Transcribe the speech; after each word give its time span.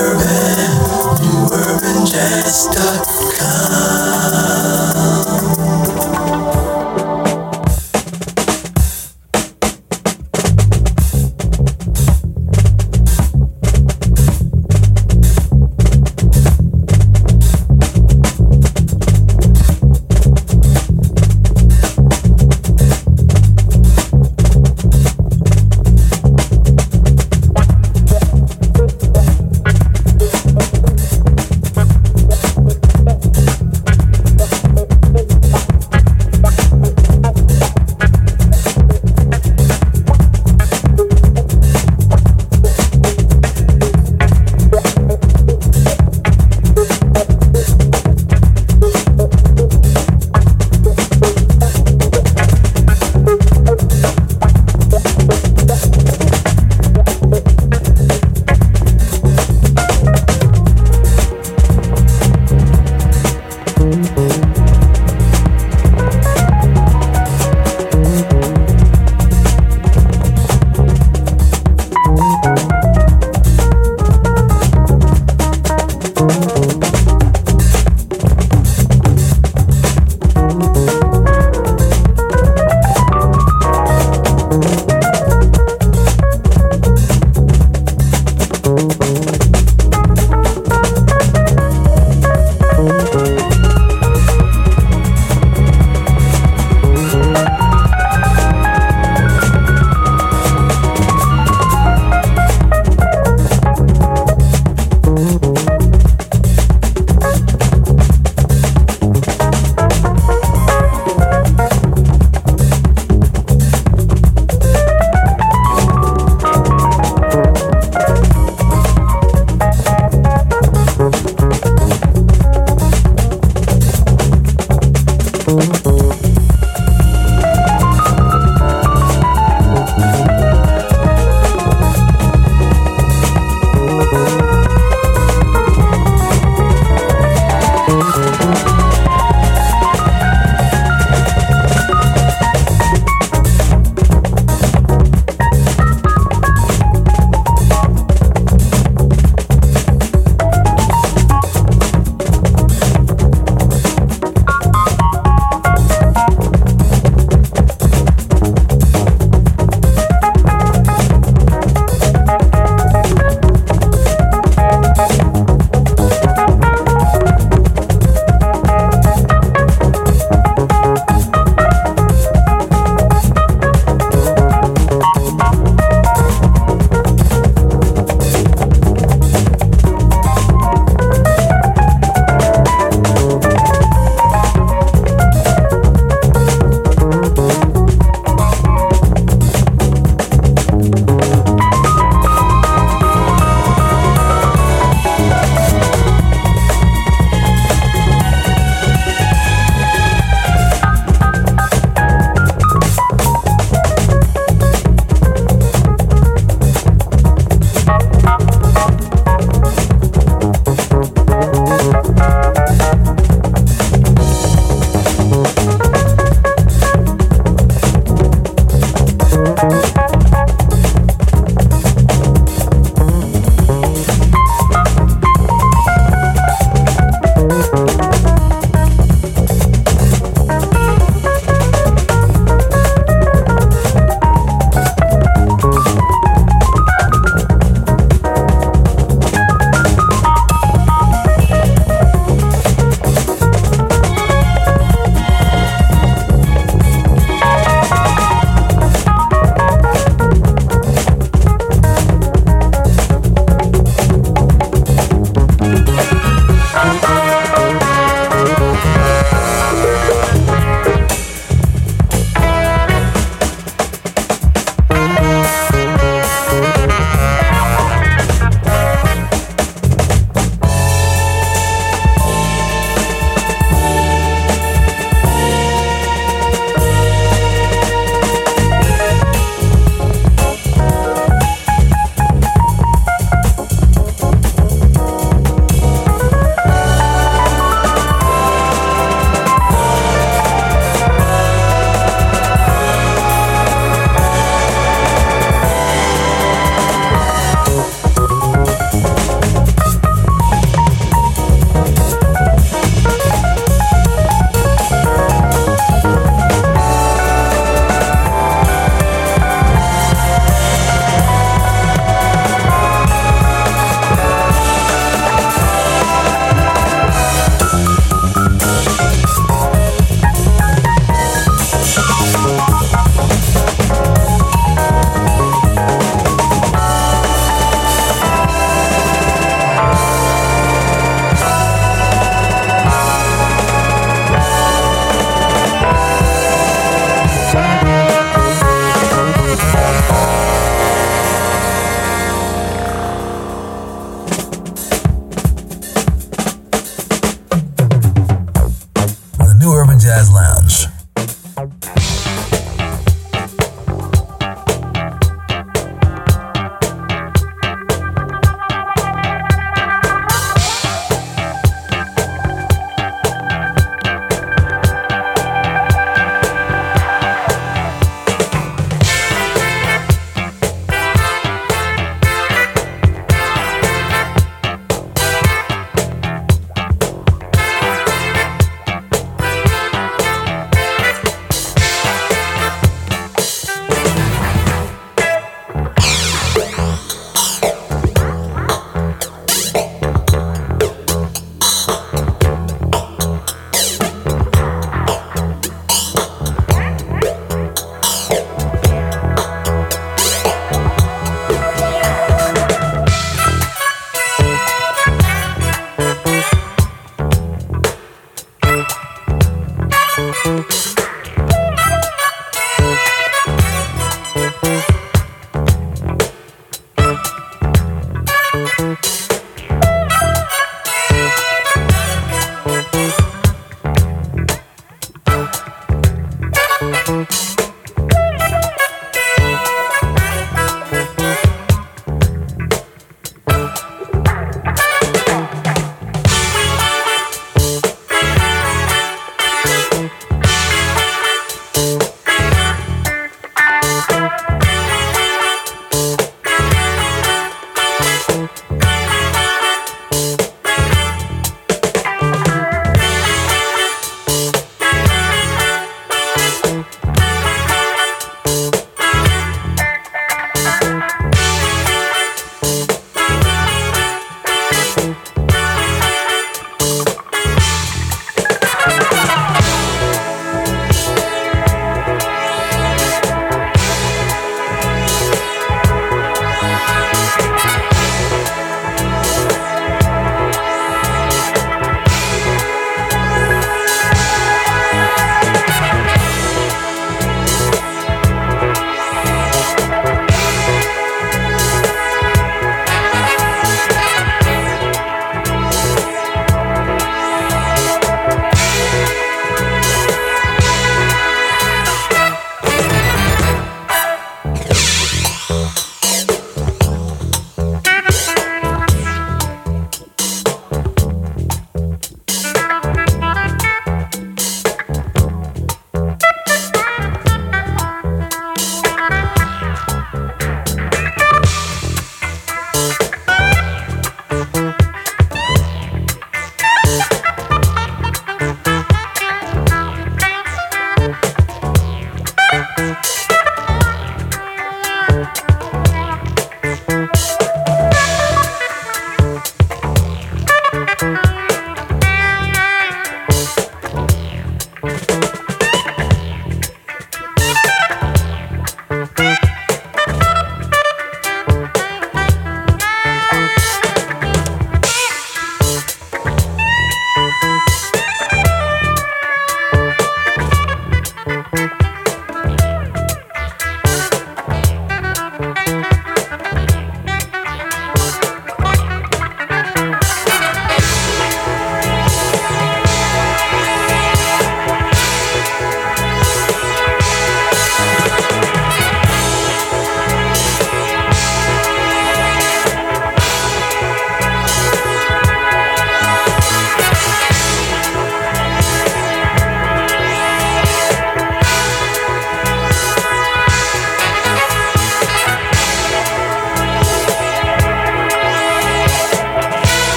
Urban, 0.00 0.70
new 1.20 1.48
urban 1.52 2.06
jazz. 2.06 3.09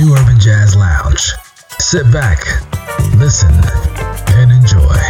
New 0.00 0.14
Urban 0.16 0.40
Jazz 0.40 0.74
Lounge. 0.74 1.34
Sit 1.78 2.10
back, 2.10 2.38
listen, 3.18 3.52
and 4.34 4.50
enjoy. 4.50 5.09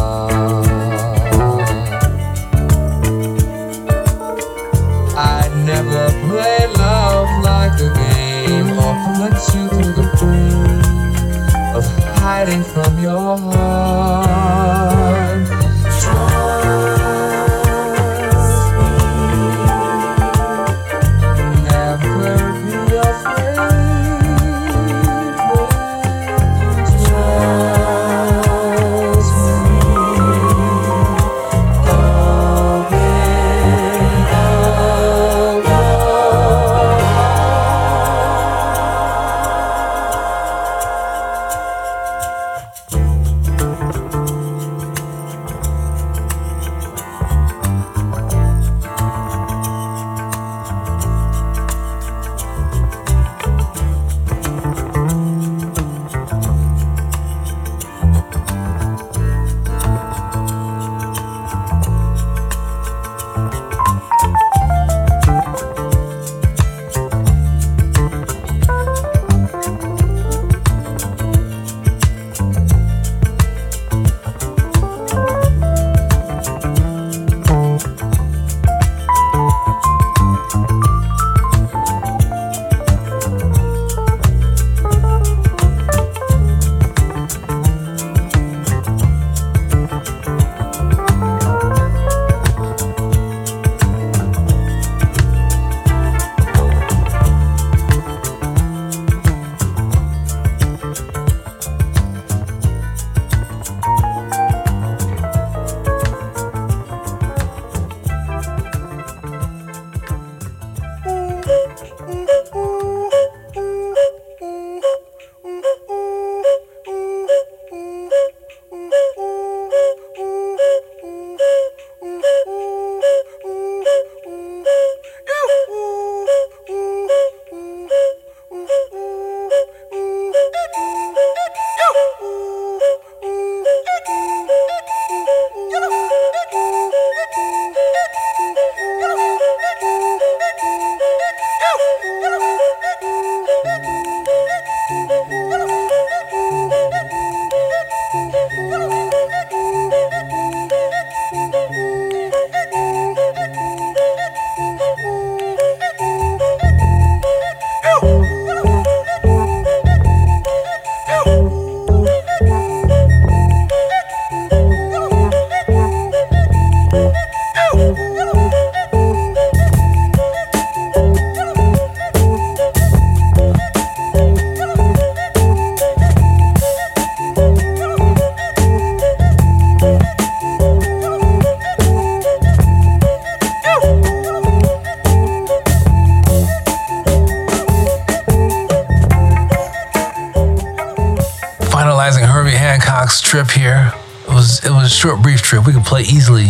trip. 195.51 195.67
We 195.67 195.73
could 195.73 195.83
play 195.83 196.03
easily 196.03 196.47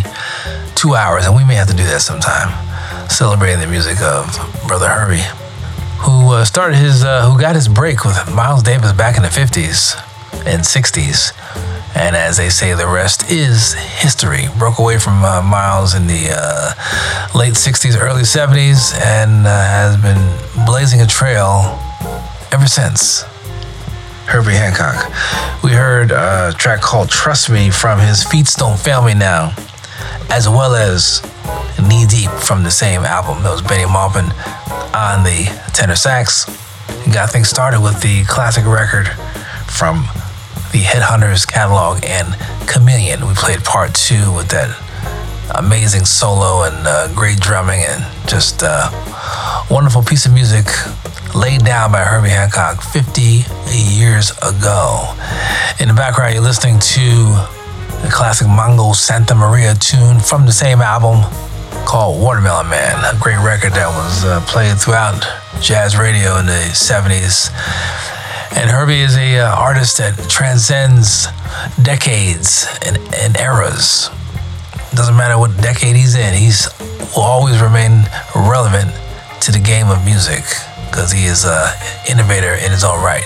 two 0.75 0.93
hours, 0.93 1.25
and 1.25 1.35
we 1.35 1.43
may 1.43 1.55
have 1.55 1.67
to 1.69 1.73
do 1.73 1.83
that 1.85 2.01
sometime. 2.01 2.53
Celebrating 3.09 3.59
the 3.59 3.65
music 3.65 3.99
of 4.01 4.29
Brother 4.67 4.87
Herbie, 4.87 5.25
who 6.05 6.33
uh, 6.33 6.45
started 6.45 6.77
his, 6.77 7.03
uh, 7.03 7.27
who 7.27 7.39
got 7.39 7.55
his 7.55 7.67
break 7.67 8.05
with 8.05 8.15
Miles 8.31 8.61
Davis 8.61 8.93
back 8.93 9.17
in 9.17 9.23
the 9.23 9.29
'50s 9.29 9.97
and 10.45 10.61
'60s, 10.61 11.33
and 11.95 12.15
as 12.15 12.37
they 12.37 12.49
say, 12.49 12.75
the 12.75 12.85
rest 12.85 13.31
is 13.31 13.73
history. 13.73 14.45
Broke 14.59 14.77
away 14.77 14.99
from 14.99 15.25
uh, 15.25 15.41
Miles 15.41 15.95
in 15.95 16.05
the 16.05 16.29
uh, 16.29 16.73
late 17.33 17.53
'60s, 17.53 17.99
early 17.99 18.21
'70s, 18.21 18.93
and 19.01 19.47
uh, 19.47 19.49
has 19.49 19.97
been 19.97 20.21
blazing 20.67 21.01
a 21.01 21.07
trail 21.07 21.79
ever 22.51 22.67
since. 22.67 23.25
Herbie 24.31 24.53
Hancock. 24.53 25.11
We 25.61 25.71
heard 25.71 26.11
a 26.11 26.53
track 26.57 26.79
called 26.79 27.09
Trust 27.09 27.49
Me 27.49 27.69
from 27.69 27.99
his 27.99 28.23
Fail 28.23 29.03
Me 29.03 29.13
Now 29.13 29.53
as 30.29 30.47
well 30.47 30.73
as 30.73 31.21
Knee 31.77 32.05
Deep 32.05 32.29
from 32.31 32.63
the 32.63 32.71
same 32.71 33.01
album. 33.01 33.43
That 33.43 33.51
was 33.51 33.61
Benny 33.61 33.83
Maupin 33.83 34.31
on 34.95 35.23
the 35.23 35.51
tenor 35.73 35.97
sax. 35.97 36.45
Got 37.13 37.29
things 37.31 37.49
started 37.49 37.81
with 37.81 38.01
the 38.01 38.23
classic 38.23 38.65
record 38.65 39.09
from 39.67 40.07
the 40.71 40.79
Headhunters 40.79 41.45
catalog 41.45 41.99
and 42.05 42.33
Chameleon. 42.69 43.27
We 43.27 43.33
played 43.33 43.65
part 43.65 43.93
two 43.93 44.31
with 44.33 44.47
that 44.51 44.71
amazing 45.55 46.05
solo 46.05 46.63
and 46.63 46.87
uh, 46.87 47.13
great 47.13 47.41
drumming 47.41 47.81
and 47.83 48.01
just 48.29 48.63
uh, 48.63 48.89
wonderful 49.71 50.03
piece 50.03 50.25
of 50.25 50.33
music 50.33 50.65
laid 51.33 51.63
down 51.63 51.93
by 51.93 52.03
Herbie 52.03 52.27
Hancock 52.27 52.83
50 52.83 53.45
years 53.71 54.31
ago. 54.43 55.15
In 55.79 55.87
the 55.87 55.93
background, 55.93 56.33
you're 56.33 56.43
listening 56.43 56.77
to 56.77 57.07
the 58.03 58.09
classic 58.11 58.47
Mongo 58.47 58.91
Santamaria 58.91 59.79
tune 59.79 60.19
from 60.19 60.45
the 60.45 60.51
same 60.51 60.81
album 60.81 61.23
called 61.85 62.21
Watermelon 62.21 62.67
Man, 62.69 62.99
a 63.05 63.17
great 63.17 63.39
record 63.39 63.71
that 63.71 63.87
was 63.87 64.25
uh, 64.25 64.41
played 64.45 64.77
throughout 64.77 65.25
jazz 65.61 65.97
radio 65.97 66.37
in 66.37 66.47
the 66.47 66.67
70s. 66.75 67.47
And 68.57 68.69
Herbie 68.69 68.99
is 68.99 69.15
a 69.15 69.39
uh, 69.39 69.55
artist 69.55 69.99
that 69.99 70.17
transcends 70.29 71.27
decades 71.81 72.67
and, 72.85 72.97
and 73.15 73.37
eras. 73.37 74.09
Doesn't 74.93 75.15
matter 75.15 75.39
what 75.39 75.55
decade 75.61 75.95
he's 75.95 76.15
in, 76.15 76.33
he's 76.33 76.67
will 77.15 77.23
always 77.23 77.61
remain 77.61 78.03
relevant 78.35 78.91
to 79.41 79.51
the 79.51 79.59
game 79.59 79.89
of 79.89 80.05
music 80.05 80.43
because 80.89 81.11
he 81.11 81.25
is 81.25 81.45
an 81.45 81.73
innovator 82.09 82.53
in 82.53 82.71
his 82.71 82.83
own 82.83 83.03
right. 83.03 83.25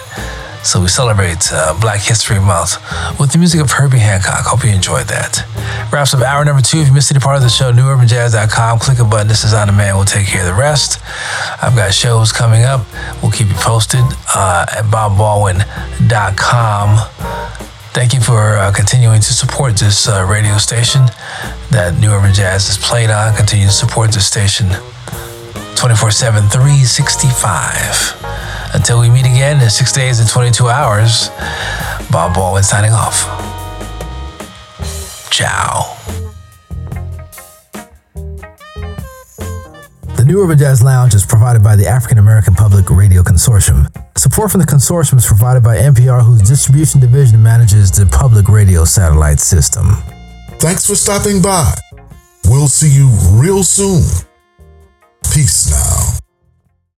So 0.64 0.82
we 0.82 0.88
celebrate 0.88 1.52
uh, 1.52 1.78
Black 1.80 2.02
History 2.02 2.40
Month 2.40 2.78
with 3.20 3.32
the 3.32 3.38
music 3.38 3.62
of 3.62 3.70
Herbie 3.70 4.00
Hancock. 4.00 4.46
Hope 4.46 4.64
you 4.64 4.72
enjoyed 4.72 5.08
that. 5.08 5.46
Wraps 5.92 6.14
up 6.14 6.22
hour 6.22 6.44
number 6.44 6.62
two. 6.62 6.80
If 6.80 6.88
you 6.88 6.94
missed 6.94 7.12
any 7.12 7.20
part 7.20 7.38
of 7.38 7.44
the 7.44 7.50
show, 7.50 7.72
newurbanjazz.com. 7.72 8.80
Click 8.80 9.00
a 9.00 9.04
button. 9.04 9.28
This 9.28 9.44
is 9.44 9.54
on 9.54 9.68
demand. 9.68 9.98
We'll 9.98 10.06
take 10.06 10.26
care 10.26 10.42
of 10.42 10.48
the 10.48 10.60
rest. 10.60 11.00
I've 11.62 11.76
got 11.76 11.94
shows 11.94 12.32
coming 12.32 12.64
up. 12.64 12.86
We'll 13.22 13.32
keep 13.32 13.48
you 13.48 13.54
posted 13.56 14.02
uh, 14.34 14.66
at 14.72 14.86
bobbaldwin.com. 14.86 17.10
Thank 17.94 18.14
you 18.14 18.22
for 18.22 18.58
uh, 18.58 18.74
continuing 18.74 19.22
to 19.22 19.34
support 19.34 19.78
this 19.78 20.08
uh, 20.08 20.26
radio 20.28 20.58
station 20.58 21.06
that 21.72 21.98
New 22.00 22.10
Urban 22.10 22.34
Jazz 22.34 22.68
is 22.70 22.78
played 22.78 23.12
on. 23.12 23.36
Continue 23.36 23.68
to 23.68 23.72
support 23.72 24.12
this 24.12 24.26
station 24.26 24.68
24 25.76 26.12
7, 26.12 26.50
365. 26.50 28.74
Until 28.74 29.00
we 29.00 29.10
meet 29.10 29.26
again 29.26 29.62
in 29.62 29.70
six 29.70 29.92
days 29.92 30.20
and 30.20 30.30
22 30.30 30.68
hours, 30.68 31.30
Bob 32.12 32.34
Baldwin 32.34 32.64
signing 32.64 32.92
off. 32.92 33.24
Ciao. 35.30 35.92
The 40.16 40.24
New 40.26 40.42
Urban 40.42 40.58
Jazz 40.58 40.82
Lounge 40.82 41.14
is 41.14 41.26
provided 41.26 41.62
by 41.62 41.76
the 41.76 41.88
African 41.88 42.18
American 42.18 42.56
Public 42.56 42.90
Radio 42.90 43.22
Consortium. 43.22 43.88
Support 44.18 44.52
from 44.52 44.62
the 44.62 44.68
consortium 44.68 45.18
is 45.18 45.26
provided 45.26 45.62
by 45.62 45.78
NPR, 45.78 46.26
whose 46.26 46.42
distribution 46.42 47.00
division 47.00 47.44
manages 47.44 47.92
the 47.92 48.06
public 48.06 48.48
radio 48.48 48.86
satellite 48.86 49.40
system. 49.40 49.98
Thanks 50.60 50.88
for 50.88 50.96
stopping 50.96 51.42
by. 51.42 51.74
We'll 52.46 52.68
see 52.68 52.90
you 52.90 53.10
real 53.34 53.64
soon. 53.64 54.04
Peace 55.34 55.70
now. 55.70 56.15